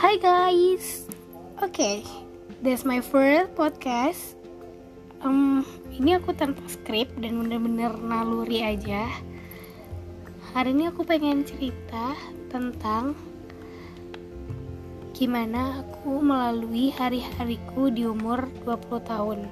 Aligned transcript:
Hi 0.00 0.16
guys, 0.16 1.04
oke, 1.60 1.76
okay, 1.76 2.00
that's 2.64 2.88
my 2.88 3.04
first 3.04 3.52
podcast. 3.52 4.32
Um, 5.20 5.60
ini 5.92 6.16
aku 6.16 6.32
tanpa 6.32 6.64
skrip 6.72 7.12
dan 7.20 7.36
bener-bener 7.36 7.92
naluri 8.00 8.64
aja. 8.64 9.12
Hari 10.56 10.72
ini 10.72 10.88
aku 10.88 11.04
pengen 11.04 11.44
cerita 11.44 12.16
tentang 12.48 13.12
gimana 15.12 15.84
aku 15.84 16.24
melalui 16.24 16.96
hari-hariku 16.96 17.92
di 17.92 18.08
umur 18.08 18.48
20 18.64 19.04
tahun. 19.04 19.44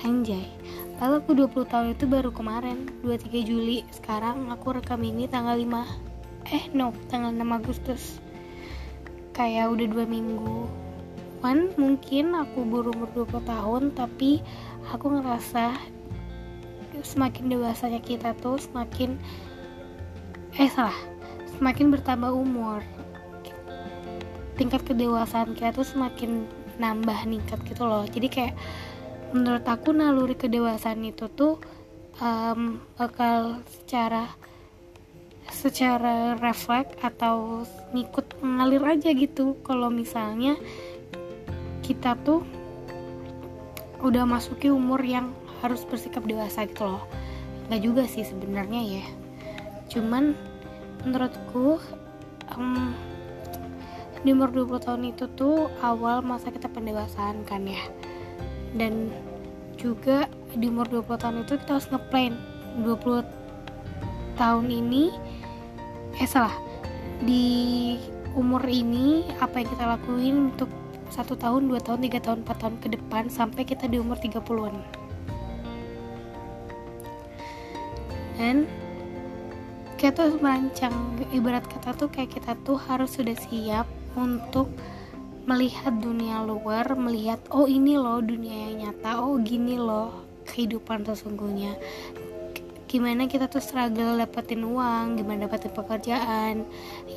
Anjay, 0.00 0.48
kalau 0.96 1.20
aku 1.20 1.36
20 1.36 1.68
tahun 1.68 1.88
itu 1.92 2.08
baru 2.08 2.32
kemarin, 2.32 2.88
23 3.04 3.52
Juli. 3.52 3.84
Sekarang 3.92 4.48
aku 4.48 4.80
rekam 4.80 5.04
ini 5.04 5.28
tanggal 5.28 5.60
5. 5.60 6.48
Eh, 6.56 6.72
no, 6.72 6.96
tanggal 7.12 7.36
6 7.36 7.52
Agustus 7.52 8.23
kayak 9.34 9.68
udah 9.74 9.86
dua 9.90 10.06
minggu. 10.06 10.70
One, 11.44 11.76
mungkin 11.76 12.32
aku 12.32 12.64
berumur 12.64 13.10
20 13.12 13.44
tahun 13.44 13.82
tapi 13.92 14.40
aku 14.88 15.20
ngerasa 15.20 15.76
semakin 17.04 17.52
dewasanya 17.52 18.00
kita 18.00 18.32
tuh 18.40 18.56
semakin 18.56 19.20
eh 20.56 20.70
salah 20.72 20.96
semakin 21.58 21.92
bertambah 21.92 22.32
umur. 22.32 22.80
Tingkat 24.54 24.86
kedewasaan 24.86 25.52
kita 25.52 25.74
tuh 25.74 25.84
semakin 25.84 26.46
nambah 26.78 27.26
ningkat 27.26 27.60
gitu 27.66 27.84
loh. 27.84 28.06
Jadi 28.06 28.30
kayak 28.30 28.54
menurut 29.34 29.66
aku 29.66 29.90
naluri 29.90 30.38
kedewasaan 30.38 31.02
itu 31.02 31.26
tuh 31.34 31.58
um, 32.22 32.78
bakal 32.94 33.60
secara 33.66 34.30
secara 35.64 36.36
refleks 36.36 36.92
atau 37.00 37.64
ngikut 37.96 38.36
mengalir 38.44 38.84
aja 38.84 39.16
gitu. 39.16 39.56
Kalau 39.64 39.88
misalnya 39.88 40.60
kita 41.80 42.20
tuh 42.20 42.44
udah 44.04 44.28
masuki 44.28 44.68
umur 44.68 45.00
yang 45.00 45.32
harus 45.64 45.80
bersikap 45.88 46.20
dewasa 46.28 46.68
gitu 46.68 46.84
loh. 46.84 47.08
Nggak 47.72 47.80
juga 47.80 48.02
sih 48.04 48.28
sebenarnya 48.28 49.00
ya. 49.00 49.04
Cuman 49.88 50.36
menurutku 51.00 51.80
um, 52.52 52.92
di 54.20 54.36
umur 54.36 54.52
20 54.52 54.84
tahun 54.84 55.02
itu 55.16 55.24
tuh 55.32 55.72
awal 55.80 56.20
masa 56.20 56.52
kita 56.52 56.68
pendewasaan 56.68 57.40
kan 57.48 57.64
ya. 57.64 57.80
Dan 58.76 59.08
juga 59.80 60.28
di 60.52 60.68
umur 60.68 60.92
20 60.92 61.08
tahun 61.24 61.36
itu 61.48 61.56
kita 61.56 61.80
harus 61.80 61.88
ngeplan. 61.88 62.36
20 62.84 63.24
tahun 64.36 64.66
ini 64.68 65.23
eh 66.18 66.28
salah. 66.28 66.54
Di 67.22 67.96
umur 68.34 68.66
ini 68.66 69.26
apa 69.38 69.62
yang 69.62 69.68
kita 69.70 69.84
lakuin 69.86 70.50
untuk 70.52 70.70
satu 71.10 71.38
tahun, 71.38 71.70
dua 71.70 71.78
tahun, 71.78 72.02
tiga 72.02 72.18
tahun, 72.18 72.42
empat 72.42 72.56
tahun 72.58 72.76
ke 72.82 72.88
depan 72.98 73.30
sampai 73.30 73.62
kita 73.62 73.86
di 73.86 74.02
umur 74.02 74.18
30-an 74.18 75.04
dan 78.38 78.66
kita 79.96 80.28
tuh 80.28 80.40
merancang 80.42 80.92
ibarat 81.32 81.64
kata 81.64 81.96
tuh 81.96 82.10
kayak 82.10 82.34
kita 82.34 82.58
tuh 82.66 82.76
harus 82.76 83.14
sudah 83.14 83.32
siap 83.38 83.86
untuk 84.18 84.68
melihat 85.48 85.94
dunia 85.96 86.42
luar 86.42 86.92
melihat 86.98 87.40
oh 87.52 87.64
ini 87.64 87.96
loh 87.96 88.20
dunia 88.20 88.68
yang 88.68 88.90
nyata 88.90 89.22
oh 89.22 89.38
gini 89.40 89.78
loh 89.80 90.24
kehidupan 90.44 91.08
sesungguhnya 91.08 91.78
gimana 92.94 93.26
kita 93.26 93.50
tuh 93.50 93.58
struggle 93.58 94.22
dapetin 94.22 94.62
uang 94.62 95.18
gimana 95.18 95.50
dapetin 95.50 95.74
pekerjaan 95.74 96.62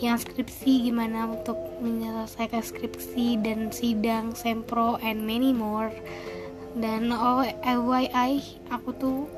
yang 0.02 0.18
skripsi 0.18 0.90
gimana 0.90 1.30
untuk 1.30 1.54
menyelesaikan 1.86 2.66
skripsi 2.66 3.38
dan 3.46 3.70
sidang 3.70 4.34
sempro 4.34 4.98
and 5.06 5.22
many 5.22 5.54
more. 5.54 5.94
Dan 6.74 7.14
oh 7.14 7.46
FYI 7.62 8.42
aku 8.74 8.90
tuh 8.98 9.30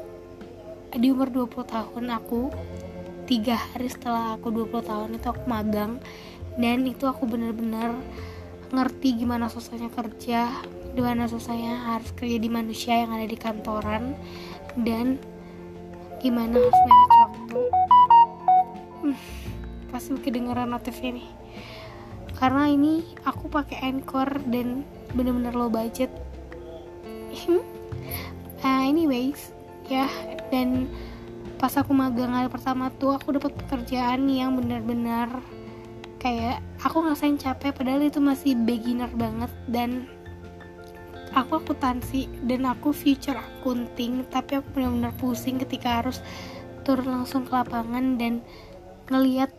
di 0.95 1.11
umur 1.11 1.27
20 1.27 1.59
tahun 1.75 2.05
aku 2.07 2.55
tiga 3.27 3.59
hari 3.59 3.91
setelah 3.91 4.39
aku 4.39 4.47
20 4.47 4.79
tahun 4.79 5.09
itu 5.19 5.27
aku 5.27 5.43
magang. 5.43 5.99
Dan 6.55 6.87
itu 6.87 7.03
aku 7.03 7.27
bener-bener 7.27 7.99
ngerti 8.71 9.27
gimana 9.27 9.51
susahnya 9.51 9.91
kerja 9.91 10.63
gimana 10.95 11.27
susahnya 11.27 11.83
harus 11.83 12.15
kerja 12.15 12.39
di 12.39 12.47
manusia 12.47 13.03
yang 13.03 13.11
ada 13.11 13.27
di 13.27 13.35
kantoran. 13.35 14.15
Dan 14.79 15.19
gimana 16.19 16.59
harus 16.59 16.79
manage 16.83 17.17
waktu? 17.23 17.61
Hmm, 18.99 19.17
pasti 19.91 20.11
kedengeran 20.19 20.69
notif 20.69 20.99
ini 20.99 21.39
karena 22.39 22.71
ini 22.71 23.03
aku 23.27 23.51
pakai 23.51 23.83
anchor 23.83 24.39
dan 24.47 24.87
bener-bener 25.11 25.51
low 25.51 25.67
budget. 25.67 26.07
Uh, 28.59 28.83
anyways 28.87 29.51
ya 29.87 30.07
dan 30.51 30.87
pas 31.59 31.75
aku 31.75 31.91
magang 31.91 32.31
hari 32.31 32.47
pertama 32.47 32.87
tuh 32.95 33.15
aku 33.15 33.35
dapat 33.35 33.51
pekerjaan 33.55 34.27
yang 34.31 34.55
bener-bener 34.55 35.27
kayak 36.19 36.59
aku 36.83 37.03
ngerasain 37.03 37.39
capek 37.39 37.71
padahal 37.75 38.03
itu 38.03 38.19
masih 38.19 38.55
beginner 38.55 39.11
banget 39.15 39.51
dan 39.67 40.07
aku 41.33 41.61
akuntansi 41.61 42.25
dan 42.45 42.65
aku 42.65 42.89
future 42.89 43.37
akunting 43.37 44.25
tapi 44.29 44.57
aku 44.57 44.67
benar-benar 44.73 45.13
pusing 45.17 45.61
ketika 45.61 46.01
harus 46.01 46.23
turun 46.81 47.21
langsung 47.21 47.45
ke 47.45 47.53
lapangan 47.53 48.17
dan 48.17 48.41
ngelihat 49.09 49.53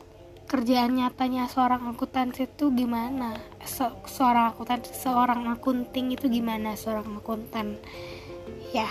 kerjaan 0.50 0.98
nyatanya 0.98 1.46
seorang 1.46 1.94
akuntansi 1.94 2.50
itu 2.50 2.74
gimana. 2.74 3.38
Se 3.62 3.86
seorang 4.10 4.50
akuntansi 4.50 4.90
seorang 4.90 5.46
akunting 5.46 6.10
itu 6.10 6.26
gimana 6.26 6.74
seorang 6.74 7.06
akuntan. 7.22 7.78
Ya 8.74 8.90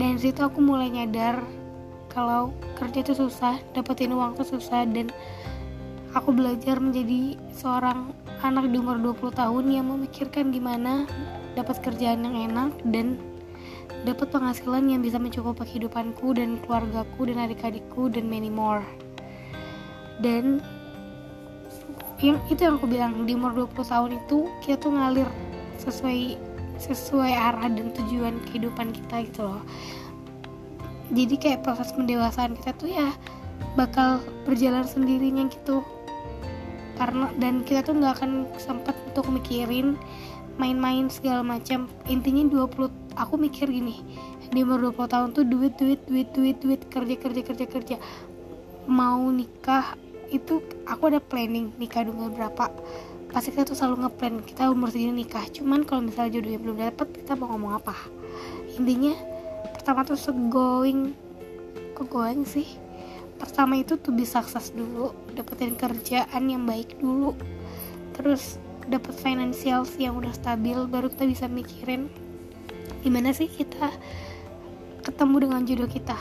dan 0.00 0.16
situ 0.16 0.40
aku 0.40 0.64
mulai 0.64 0.88
nyadar 0.88 1.44
kalau 2.08 2.56
kerja 2.80 3.04
itu 3.04 3.12
susah 3.12 3.60
dapetin 3.76 4.16
uang 4.16 4.40
itu 4.40 4.56
susah 4.56 4.88
dan 4.88 5.12
aku 6.16 6.32
belajar 6.32 6.80
menjadi 6.80 7.36
seorang 7.52 8.08
anak 8.40 8.72
di 8.72 8.80
umur 8.80 8.96
20 8.96 9.36
tahun 9.36 9.64
yang 9.68 9.92
memikirkan 9.92 10.48
gimana 10.48 11.04
dapat 11.56 11.80
kerjaan 11.80 12.22
yang 12.22 12.52
enak 12.52 12.70
dan 12.92 13.16
dapat 14.04 14.30
penghasilan 14.30 14.86
yang 14.86 15.00
bisa 15.02 15.16
mencukupi 15.16 15.66
kehidupanku 15.66 16.36
dan 16.36 16.60
keluargaku 16.62 17.32
dan 17.32 17.48
adik-adikku 17.48 18.12
dan 18.12 18.28
many 18.28 18.52
more. 18.52 18.84
Dan 20.20 20.62
yang 22.20 22.40
itu 22.48 22.60
yang 22.64 22.80
aku 22.80 22.88
bilang 22.88 23.24
di 23.28 23.36
umur 23.36 23.52
20 23.52 23.76
tahun 23.92 24.10
itu 24.16 24.48
kita 24.64 24.76
tuh 24.80 24.92
ngalir 24.94 25.28
sesuai 25.80 26.40
sesuai 26.76 27.32
arah 27.32 27.68
dan 27.72 27.92
tujuan 27.92 28.36
kehidupan 28.48 28.92
kita 28.92 29.24
gitu 29.28 29.48
loh. 29.48 29.64
Jadi 31.12 31.34
kayak 31.38 31.64
proses 31.64 31.92
pendewasaan 31.92 32.56
kita 32.56 32.72
tuh 32.76 32.90
ya 32.92 33.08
bakal 33.76 34.20
berjalan 34.44 34.84
sendirinya 34.84 35.48
gitu. 35.48 35.84
Karena 36.96 37.28
dan 37.36 37.60
kita 37.64 37.84
tuh 37.84 38.00
nggak 38.00 38.14
akan 38.20 38.32
sempat 38.56 38.96
untuk 39.12 39.28
mikirin 39.28 40.00
main-main 40.56 41.08
segala 41.12 41.44
macam. 41.44 41.88
Intinya 42.08 42.44
20 42.68 43.16
aku 43.16 43.34
mikir 43.40 43.68
gini 43.68 44.00
di 44.52 44.62
umur 44.62 44.92
20 44.92 45.12
tahun 45.12 45.28
tuh 45.34 45.44
duit 45.44 45.74
duit 45.74 46.00
duit 46.06 46.28
duit 46.30 46.56
duit 46.60 46.80
kerja 46.88 47.16
kerja 47.16 47.42
kerja 47.42 47.66
kerja. 47.66 47.96
Mau 48.86 49.26
nikah 49.32 49.96
itu 50.30 50.62
aku 50.86 51.12
ada 51.12 51.20
planning 51.22 51.72
nikah 51.78 52.06
dengan 52.06 52.32
berapa. 52.32 52.70
Pasti 53.30 53.52
kita 53.52 53.68
tuh 53.68 53.76
selalu 53.76 54.06
ngeplan 54.06 54.34
kita 54.46 54.70
umur 54.70 54.88
segini 54.88 55.26
nikah. 55.26 55.44
Cuman 55.50 55.82
kalau 55.84 56.06
misalnya 56.06 56.38
jodohnya 56.38 56.60
belum 56.62 56.76
dapet 56.78 57.08
kita 57.22 57.32
mau 57.34 57.52
ngomong 57.52 57.72
apa? 57.82 57.94
Intinya 58.78 59.14
pertama 59.74 60.06
tuh 60.06 60.18
segoing 60.18 61.12
kok 61.92 62.06
going 62.08 62.46
sih? 62.46 62.66
Pertama 63.36 63.76
itu 63.76 64.00
tuh 64.00 64.16
bisa 64.16 64.40
sukses 64.40 64.72
dulu 64.72 65.12
dapetin 65.36 65.76
kerjaan 65.76 66.42
yang 66.48 66.64
baik 66.64 66.96
dulu. 66.96 67.36
Terus 68.16 68.56
dapat 68.86 69.14
financial 69.18 69.82
yang 69.98 70.14
udah 70.18 70.30
stabil 70.30 70.78
baru 70.86 71.10
kita 71.10 71.26
bisa 71.26 71.46
mikirin 71.50 72.06
gimana 73.02 73.34
sih 73.34 73.50
kita 73.50 73.90
ketemu 75.06 75.46
dengan 75.46 75.62
jodoh 75.62 75.90
kita. 75.90 76.18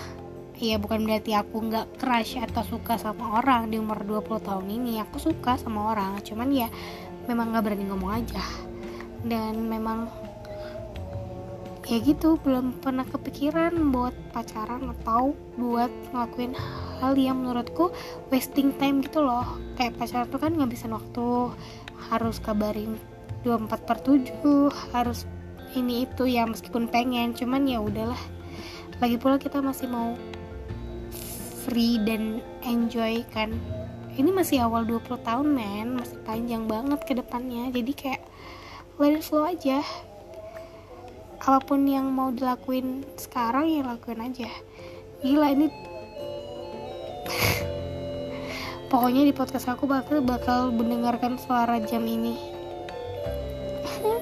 Iya 0.55 0.79
bukan 0.79 1.03
berarti 1.03 1.35
aku 1.35 1.67
nggak 1.67 1.99
crush 1.99 2.39
atau 2.39 2.63
suka 2.63 2.95
sama 2.95 3.41
orang 3.43 3.67
di 3.73 3.81
umur 3.81 4.05
20 4.05 4.45
tahun 4.45 4.67
ini. 4.71 5.03
Aku 5.03 5.19
suka 5.19 5.59
sama 5.59 5.91
orang 5.91 6.21
Cuman 6.21 6.53
ya 6.53 6.69
memang 7.27 7.51
nggak 7.51 7.63
berani 7.65 7.85
ngomong 7.89 8.11
aja. 8.13 8.45
Dan 9.25 9.65
memang 9.67 10.07
ya 11.85 11.97
gitu 12.01 12.37
belum 12.41 12.81
pernah 12.81 13.05
kepikiran 13.05 13.73
buat 13.93 14.13
pacaran 14.33 14.93
atau 15.01 15.37
buat 15.57 15.91
ngelakuin 16.13 16.53
hal 17.05 17.13
yang 17.13 17.45
menurutku 17.45 17.93
wasting 18.33 18.73
time 18.81 19.05
gitu 19.05 19.21
loh. 19.21 19.45
Kayak 19.77 20.01
pacaran 20.01 20.25
tuh 20.33 20.41
kan 20.41 20.51
ngabisin 20.57 20.89
waktu 20.89 21.53
harus 22.09 22.41
kabarin 22.41 22.97
24 23.45 23.85
per 23.85 23.97
7 24.01 24.73
harus 24.89 25.29
ini 25.77 26.09
itu 26.09 26.25
ya 26.25 26.49
meskipun 26.49 26.89
pengen 26.89 27.37
cuman 27.37 27.69
ya 27.69 27.77
udahlah. 27.77 28.17
Lagi 28.97 29.21
pula 29.21 29.37
kita 29.37 29.61
masih 29.61 29.85
mau 29.85 30.17
free 31.65 32.01
dan 32.01 32.41
enjoy 32.65 33.21
kan. 33.29 33.53
Ini 34.15 34.31
masih 34.31 34.65
awal 34.65 34.87
20 34.87 35.21
tahun 35.21 35.47
men. 35.51 35.99
Masih 35.99 36.17
panjang 36.25 36.65
banget 36.65 37.03
ke 37.05 37.13
depannya. 37.13 37.69
Jadi 37.69 37.91
kayak 37.93 38.23
let 38.97 39.19
it 39.19 39.23
flow 39.27 39.45
aja. 39.45 39.83
Apa 41.45 41.61
pun 41.61 41.85
yang 41.85 42.09
mau 42.09 42.31
dilakuin 42.31 43.05
sekarang 43.19 43.69
ya 43.69 43.85
lakuin 43.85 44.23
aja. 44.23 44.49
Gila 45.21 45.51
ini 45.51 45.67
pokoknya 48.89 49.27
di 49.27 49.33
podcast 49.35 49.67
aku 49.67 49.89
bakal 49.89 50.23
bakal 50.23 50.71
mendengarkan 50.71 51.35
suara 51.35 51.81
jam 51.83 52.05
ini. 52.07 52.37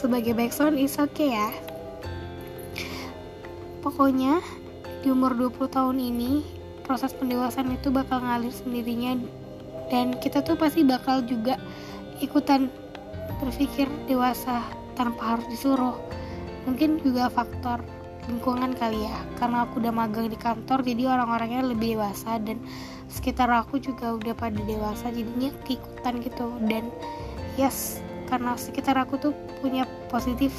Sebagai 0.00 0.32
background 0.34 0.80
is 0.80 0.96
okay 0.98 1.36
ya. 1.36 1.52
Pokoknya 3.84 4.40
di 5.00 5.08
umur 5.08 5.32
20 5.36 5.70
tahun 5.70 5.96
ini 6.00 6.42
proses 6.84 7.14
pendewasaan 7.14 7.72
itu 7.76 7.92
bakal 7.94 8.20
ngalir 8.24 8.52
sendirinya. 8.52 9.16
Dan 9.90 10.18
kita 10.18 10.42
tuh 10.42 10.58
pasti 10.58 10.82
bakal 10.82 11.22
juga 11.26 11.58
ikutan 12.18 12.66
berpikir 13.40 13.88
dewasa 14.10 14.66
tanpa 14.98 15.36
harus 15.36 15.46
disuruh. 15.48 15.96
Mungkin 16.68 17.00
juga 17.00 17.32
faktor 17.32 17.99
lingkungan 18.30 18.78
kali 18.78 19.02
ya. 19.02 19.18
Karena 19.36 19.66
aku 19.66 19.82
udah 19.82 19.90
magang 19.90 20.30
di 20.30 20.38
kantor 20.38 20.86
jadi 20.86 21.10
orang-orangnya 21.10 21.66
lebih 21.66 21.98
dewasa 21.98 22.38
dan 22.38 22.62
sekitar 23.10 23.50
aku 23.50 23.82
juga 23.82 24.14
udah 24.14 24.34
pada 24.38 24.62
dewasa 24.62 25.10
jadinya 25.10 25.50
keikutan 25.66 26.22
gitu. 26.22 26.46
Dan 26.70 26.94
yes 27.58 27.98
karena 28.30 28.54
sekitar 28.54 28.94
aku 28.94 29.18
tuh 29.18 29.34
punya 29.58 29.84
positif 30.06 30.54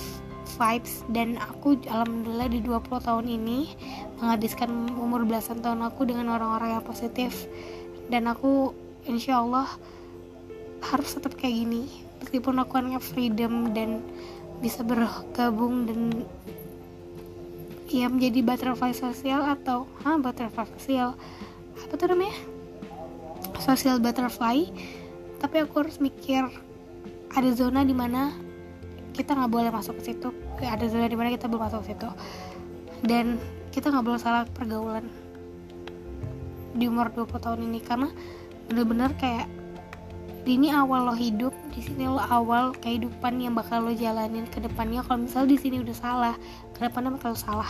vibes 0.60 1.08
dan 1.08 1.40
aku 1.40 1.80
alhamdulillah 1.88 2.52
di 2.52 2.60
20 2.60 3.08
tahun 3.08 3.26
ini 3.32 3.60
menghabiskan 4.20 4.70
umur 5.00 5.24
belasan 5.24 5.64
tahun 5.64 5.88
aku 5.88 6.04
dengan 6.04 6.36
orang-orang 6.36 6.78
yang 6.78 6.86
positif. 6.86 7.48
Dan 8.12 8.28
aku 8.28 8.76
insya 9.08 9.40
Allah 9.40 9.72
harus 10.92 11.16
tetap 11.16 11.40
kayak 11.40 11.64
gini. 11.64 11.88
Meskipun 12.20 12.60
aku 12.60 12.78
anaknya 12.78 13.02
freedom 13.02 13.72
dan 13.72 14.04
bisa 14.62 14.86
bergabung 14.86 15.90
dan 15.90 16.28
ya 17.92 18.08
menjadi 18.08 18.40
butterfly 18.40 18.96
sosial 18.96 19.44
atau 19.44 19.84
ah 20.08 20.16
butterfly 20.16 20.64
sosial 20.80 21.20
apa 21.76 21.94
tuh 22.00 22.08
namanya? 22.16 22.36
Social 23.60 24.00
butterfly. 24.00 24.72
Tapi 25.42 25.56
aku 25.60 25.84
harus 25.84 26.00
mikir 26.00 26.48
ada 27.32 27.50
zona 27.52 27.84
di 27.84 27.92
mana 27.92 28.32
kita 29.12 29.36
nggak 29.36 29.52
boleh 29.52 29.72
masuk 29.74 30.00
ke 30.00 30.14
situ. 30.14 30.32
Ada 30.62 30.88
zona 30.88 31.12
di 31.12 31.18
mana 31.20 31.34
kita 31.34 31.52
belum 31.52 31.68
masuk 31.68 31.84
ke 31.84 31.88
situ. 31.94 32.10
Dan 33.04 33.42
kita 33.76 33.92
nggak 33.92 34.06
boleh 34.06 34.22
salah 34.22 34.44
pergaulan 34.48 35.04
di 36.78 36.88
umur 36.88 37.12
20 37.12 37.44
tahun 37.44 37.60
ini. 37.68 37.80
Karena 37.84 38.08
bener-bener 38.72 39.12
kayak 39.20 39.52
ini 40.42 40.74
awal 40.74 41.06
lo 41.06 41.14
hidup 41.14 41.54
di 41.70 41.86
sini 41.86 42.10
lo 42.10 42.18
awal 42.18 42.74
kehidupan 42.82 43.38
yang 43.38 43.54
bakal 43.54 43.86
lo 43.86 43.94
jalanin 43.94 44.48
ke 44.50 44.58
depannya. 44.58 45.06
Kalau 45.06 45.28
misal 45.28 45.46
di 45.46 45.58
sini 45.58 45.82
udah 45.82 45.98
salah 45.98 46.36
ke 46.82 46.90
depannya 46.90 47.14
bakal 47.14 47.38
salah? 47.38 47.70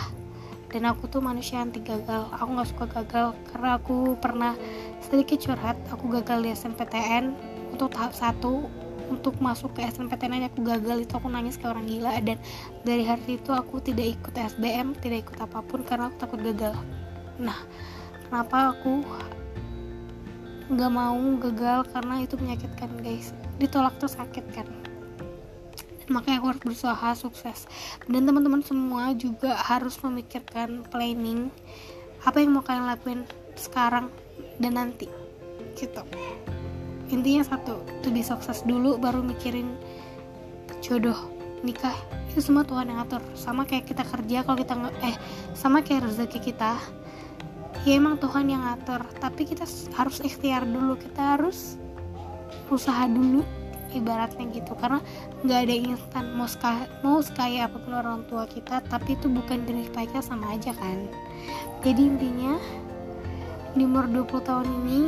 Dan 0.71 0.87
aku 0.87 1.03
tuh 1.11 1.19
manusia 1.19 1.59
anti 1.59 1.83
gagal. 1.83 2.31
Aku 2.31 2.55
nggak 2.55 2.69
suka 2.71 2.85
gagal 2.87 3.35
karena 3.51 3.75
aku 3.75 4.15
pernah 4.15 4.55
sedikit 5.03 5.35
curhat. 5.43 5.75
Aku 5.91 6.07
gagal 6.07 6.39
di 6.39 6.55
SNPTN 6.55 7.35
untuk 7.75 7.91
tahap 7.91 8.15
satu 8.15 8.71
untuk 9.11 9.35
masuk 9.43 9.75
ke 9.75 9.83
SNPTN 9.83 10.47
aku 10.47 10.63
gagal. 10.63 11.03
Itu 11.03 11.19
aku 11.19 11.27
nangis 11.27 11.59
kayak 11.59 11.75
orang 11.75 11.91
gila. 11.91 12.23
Dan 12.23 12.39
dari 12.87 13.03
hari 13.03 13.35
itu 13.35 13.51
aku 13.51 13.83
tidak 13.83 14.15
ikut 14.15 14.31
SBM 14.31 14.95
tidak 15.03 15.27
ikut 15.27 15.43
apa 15.43 15.59
pun 15.59 15.83
karena 15.83 16.07
aku 16.07 16.15
takut 16.15 16.39
gagal. 16.39 16.71
Nah 17.35 17.67
kenapa 18.31 18.79
aku 18.79 19.03
nggak 20.71 20.87
mau 20.87 21.19
gagal? 21.51 21.83
Karena 21.91 22.23
itu 22.23 22.39
menyakitkan 22.39 22.87
guys. 23.03 23.35
Ditolak 23.59 23.99
tuh 23.99 24.07
sakit 24.07 24.55
kan 24.55 24.81
makanya 26.09 26.42
aku 26.42 26.48
harus 26.56 26.62
berusaha 26.63 27.09
sukses. 27.13 27.69
Dan 28.07 28.25
teman-teman 28.25 28.63
semua 28.65 29.13
juga 29.13 29.53
harus 29.53 30.00
memikirkan 30.01 30.88
planning 30.89 31.51
apa 32.21 32.38
yang 32.42 32.53
mau 32.53 32.63
kalian 32.65 32.86
lakuin 32.86 33.21
sekarang 33.57 34.09
dan 34.62 34.77
nanti 34.77 35.09
gitu. 35.77 36.01
Intinya 37.12 37.44
satu 37.44 37.83
tuh 38.01 38.12
bisa 38.13 38.39
sukses 38.39 38.63
dulu 38.63 38.95
baru 38.98 39.19
mikirin 39.21 39.75
jodoh 40.80 41.18
nikah. 41.62 41.95
Itu 42.31 42.39
semua 42.39 42.63
Tuhan 42.63 42.88
yang 42.88 43.04
atur 43.04 43.19
sama 43.36 43.68
kayak 43.68 43.92
kita 43.92 44.07
kerja 44.07 44.47
kalau 44.47 44.57
kita 44.57 44.74
eh 45.04 45.15
sama 45.51 45.83
kayak 45.83 46.07
rezeki 46.07 46.39
kita 46.54 46.80
ya 47.83 47.97
emang 47.97 48.15
Tuhan 48.21 48.47
yang 48.47 48.63
ngatur. 48.63 49.04
Tapi 49.19 49.42
kita 49.44 49.68
harus 49.97 50.18
ikhtiar 50.24 50.63
dulu. 50.63 50.95
Kita 50.95 51.38
harus 51.38 51.75
usaha 52.71 53.04
dulu 53.12 53.44
ibaratnya 53.93 54.47
gitu. 54.51 54.73
Karena 54.79 54.99
nggak 55.43 55.59
ada 55.67 55.75
instan 55.75 56.25
mau 56.35 56.47
sekaya, 56.47 56.85
mau 57.03 57.19
sekaya 57.19 57.67
apa 57.67 57.77
pun 57.79 57.93
orang 57.93 58.23
tua 58.27 58.47
kita 58.47 58.83
tapi 58.88 59.15
itu 59.15 59.27
bukan 59.27 59.63
jenis 59.67 59.91
baiknya 59.91 60.23
sama 60.23 60.55
aja 60.55 60.71
kan. 60.75 61.07
Jadi 61.81 62.01
intinya 62.01 62.55
di 63.75 63.88
umur 63.88 64.07
20 64.07 64.47
tahun 64.47 64.67
ini 64.83 64.99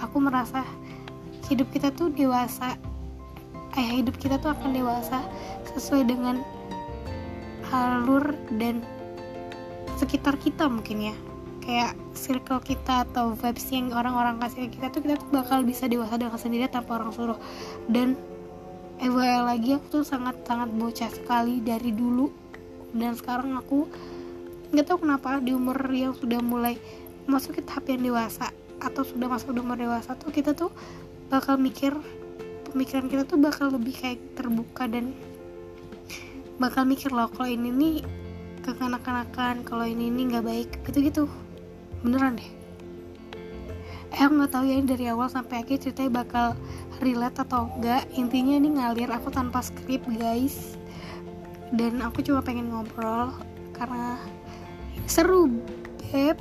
aku 0.00 0.16
merasa 0.22 0.64
hidup 1.48 1.68
kita 1.72 1.92
tuh 1.92 2.08
dewasa 2.12 2.76
eh 3.76 3.88
hidup 4.00 4.16
kita 4.16 4.40
tuh 4.40 4.52
akan 4.56 4.72
dewasa 4.72 5.20
sesuai 5.76 6.08
dengan 6.08 6.40
alur 7.68 8.32
dan 8.56 8.80
sekitar 10.00 10.40
kita 10.40 10.64
mungkin 10.66 11.12
ya 11.12 11.16
kayak 11.68 11.92
circle 12.16 12.64
kita 12.64 13.04
atau 13.04 13.36
vibes 13.36 13.68
yang 13.68 13.92
orang-orang 13.92 14.40
kasih 14.40 14.72
kita 14.72 14.88
tuh 14.88 15.04
kita 15.04 15.20
tuh 15.20 15.28
bakal 15.28 15.60
bisa 15.60 15.84
dewasa 15.84 16.16
dengan 16.16 16.40
sendiri 16.40 16.64
tanpa 16.64 16.96
orang 16.96 17.12
suruh. 17.12 17.36
Dan 17.84 18.16
FYI 18.96 19.44
lagi 19.44 19.76
aku 19.76 20.00
tuh 20.00 20.04
sangat-sangat 20.08 20.72
bocah 20.72 21.12
sekali 21.12 21.60
dari 21.60 21.92
dulu 21.92 22.32
dan 22.96 23.14
sekarang 23.14 23.54
aku 23.54 23.86
nggak 24.74 24.84
tahu 24.90 25.06
kenapa 25.06 25.38
di 25.38 25.54
umur 25.54 25.78
yang 25.94 26.18
sudah 26.18 26.42
mulai 26.42 26.74
masuk 27.30 27.60
ke 27.60 27.62
tahap 27.62 27.86
yang 27.86 28.02
dewasa 28.10 28.50
atau 28.82 29.06
sudah 29.06 29.30
masuk 29.30 29.54
di 29.54 29.60
umur 29.62 29.78
dewasa 29.78 30.18
tuh 30.18 30.34
kita 30.34 30.50
tuh 30.50 30.74
bakal 31.30 31.60
mikir 31.60 31.94
pemikiran 32.72 33.06
kita 33.06 33.22
tuh 33.22 33.38
bakal 33.38 33.70
lebih 33.70 33.94
kayak 33.94 34.18
terbuka 34.34 34.90
dan 34.90 35.14
bakal 36.58 36.82
mikir 36.82 37.14
loh 37.14 37.30
kalau 37.30 37.46
ini 37.46 37.70
nih 37.70 37.96
kekanak-kanakan 38.66 39.62
kalau 39.62 39.86
ini 39.86 40.10
nih 40.10 40.24
nggak 40.34 40.44
baik 40.44 40.70
gitu 40.90 40.98
gitu 41.06 41.24
beneran 42.02 42.38
deh. 42.38 42.50
Eh 44.14 44.20
aku 44.24 44.40
nggak 44.40 44.52
tahu 44.52 44.64
ya 44.66 44.74
ini 44.80 44.86
dari 44.88 45.06
awal 45.12 45.28
sampai 45.30 45.62
akhir 45.62 45.84
ceritanya 45.84 46.24
bakal 46.24 46.46
relate 46.98 47.38
atau 47.38 47.70
enggak 47.76 48.02
intinya 48.18 48.54
ini 48.58 48.68
ngalir 48.80 49.10
aku 49.12 49.30
tanpa 49.30 49.62
skrip 49.62 50.02
guys. 50.18 50.74
Dan 51.70 52.00
aku 52.00 52.24
cuma 52.24 52.40
pengen 52.40 52.72
ngobrol 52.72 53.30
karena 53.76 54.16
seru 55.06 55.46
beb 56.10 56.40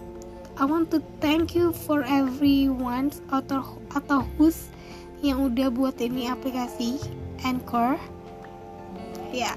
I 0.58 0.66
want 0.66 0.90
to 0.90 1.06
thank 1.22 1.54
you 1.54 1.70
for 1.70 2.02
everyone 2.02 3.14
atau 3.30 3.78
atau 3.94 4.26
who's 4.36 4.74
yang 5.22 5.54
udah 5.54 5.70
buat 5.70 6.02
ini 6.02 6.34
aplikasi 6.34 6.98
Anchor. 7.46 8.02
Ya 9.30 9.54
yeah, 9.54 9.56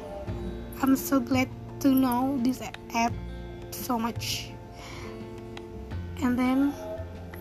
I'm 0.85 0.93
so 0.93 1.23
glad 1.25 1.49
to 1.81 1.97
know 1.97 2.37
this 2.45 2.61
app 2.93 3.17
so 3.73 3.97
much 3.97 4.53
and 6.23 6.37
then 6.37 6.73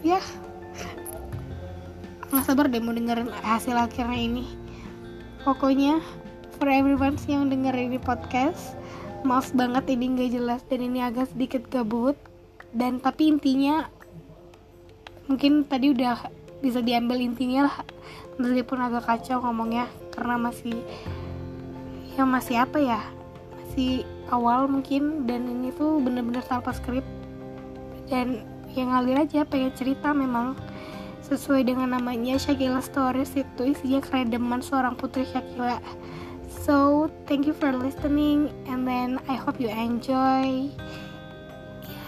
ya. 0.01 0.19
Yeah, 0.19 0.25
nggak 2.29 2.45
sabar 2.45 2.69
deh 2.69 2.77
mau 2.77 2.93
dengerin 2.93 3.33
hasil 3.41 3.73
akhirnya 3.73 4.19
ini. 4.19 4.45
Pokoknya 5.41 5.97
for 6.59 6.69
everyone 6.69 7.17
yang 7.25 7.49
denger 7.49 7.73
ini 7.73 7.97
podcast 7.97 8.77
maaf 9.25 9.51
banget 9.51 9.91
ini 9.91 10.15
nggak 10.15 10.31
jelas 10.31 10.61
dan 10.69 10.79
ini 10.85 11.01
agak 11.01 11.31
sedikit 11.33 11.65
gabut. 11.73 12.15
Dan 12.69 13.01
tapi 13.01 13.33
intinya 13.33 13.89
mungkin 15.25 15.65
tadi 15.65 15.89
udah 15.89 16.29
bisa 16.61 16.85
diambil 16.85 17.17
intinya 17.17 17.65
lah. 17.65 17.77
Meskipun 18.39 18.77
agak 18.77 19.09
kacau 19.09 19.41
ngomongnya 19.43 19.89
karena 20.13 20.37
masih 20.37 20.77
ya 22.13 22.23
masih 22.29 22.61
apa 22.61 22.77
ya? 22.77 23.01
Masih 23.57 24.05
awal 24.29 24.69
mungkin 24.69 25.25
dan 25.25 25.49
ini 25.49 25.73
tuh 25.73 25.97
bener-bener 25.97 26.45
tanpa 26.45 26.77
skrip. 26.77 27.03
Dan 28.05 28.58
yang 28.75 28.93
ngalir 28.93 29.25
aja 29.25 29.45
pengen 29.45 29.73
cerita 29.73 30.13
memang. 30.13 30.53
Sesuai 31.25 31.61
dengan 31.61 31.93
namanya 31.93 32.41
Shakila 32.41 32.81
Stories 32.81 33.37
itu 33.37 33.73
isinya 33.77 34.01
keredeman 34.01 34.65
seorang 34.65 34.97
putri 34.97 35.29
Shakila 35.29 35.77
so 36.69 37.09
thank 37.25 37.49
you 37.49 37.53
for 37.53 37.73
listening 37.73 38.53
and 38.69 38.85
then 38.85 39.17
I 39.25 39.33
hope 39.33 39.57
you 39.57 39.73
enjoy. 39.73 40.69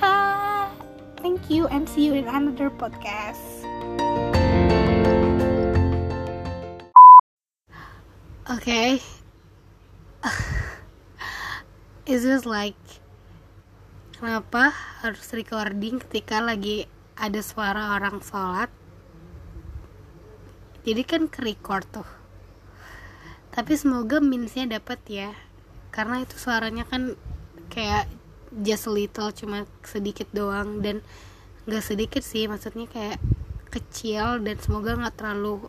Yeah 0.01 0.69
thank 1.17 1.49
you 1.49 1.65
and 1.73 1.89
see 1.89 2.05
you 2.05 2.13
in 2.13 2.29
another 2.29 2.69
podcast. 2.69 3.41
Okay. 8.49 9.01
Is 12.05 12.21
this 12.21 12.45
like 12.45 12.77
kenapa 14.21 14.69
harus 15.01 15.33
recording 15.33 15.97
ketika 15.97 16.45
lagi 16.45 16.85
ada 17.17 17.41
suara 17.41 17.97
orang 17.97 18.21
sholat? 18.21 18.69
Jadi 20.85 21.01
kan 21.01 21.25
ke 21.25 21.41
record 21.41 21.89
tuh. 21.89 22.05
Tapi 23.49 23.73
semoga 23.73 24.21
minsnya 24.21 24.69
dapat 24.69 25.01
ya. 25.09 25.33
Karena 25.89 26.21
itu 26.21 26.37
suaranya 26.37 26.85
kan 26.85 27.17
kayak 27.73 28.05
just 28.61 28.85
little 28.85 29.33
cuma 29.33 29.65
sedikit 29.81 30.29
doang. 30.37 30.85
Dan 30.85 31.01
gak 31.65 31.81
sedikit 31.81 32.21
sih 32.21 32.45
maksudnya 32.45 32.85
kayak 32.85 33.17
kecil. 33.73 34.37
Dan 34.37 34.61
semoga 34.61 35.01
nggak 35.01 35.17
terlalu 35.17 35.65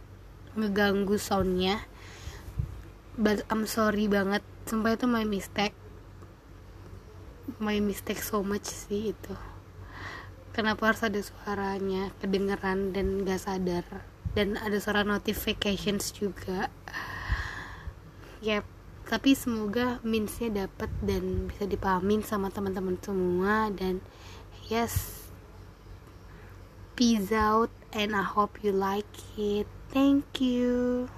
ngeganggu 0.60 1.16
soundnya. 1.16 1.80
But 3.16 3.48
I'm 3.48 3.64
sorry 3.64 4.12
banget. 4.12 4.44
Sumpah 4.68 4.92
itu 4.92 5.08
my 5.08 5.24
mistake 5.24 5.72
my 7.58 7.78
mistake 7.82 8.22
so 8.22 8.42
much 8.42 8.66
sih 8.66 9.14
itu. 9.14 9.34
Kenapa 10.52 10.92
harus 10.92 11.00
ada 11.00 11.16
suaranya 11.16 12.12
kedengeran 12.20 12.92
dan 12.92 13.24
gak 13.24 13.40
sadar? 13.40 13.84
Dan 14.36 14.60
ada 14.60 14.76
suara 14.76 15.00
notifications 15.04 16.12
juga. 16.12 16.68
Ya 18.44 18.60
tapi 19.08 19.36
semoga 19.36 20.00
minsnya 20.00 20.66
dapat 20.66 20.88
dan 21.04 21.48
bisa 21.50 21.68
dipahamin 21.68 22.24
sama 22.24 22.52
teman-teman 22.52 23.00
semua. 23.00 23.72
Dan 23.72 24.04
yes 24.68 25.28
peace 26.96 27.32
out 27.32 27.72
and 27.96 28.12
I 28.12 28.24
hope 28.24 28.60
you 28.60 28.76
like 28.76 29.08
it. 29.36 29.68
Thank 29.92 30.40
you 30.40 31.08